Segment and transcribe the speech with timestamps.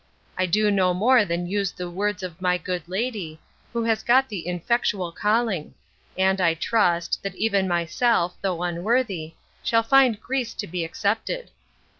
[0.35, 3.39] I do no more than yuse the words of my good lady,
[3.71, 5.75] who has got the infectual calling;
[6.17, 11.51] and, I trust, that even myself, though unworthy, shall find grease to be excepted.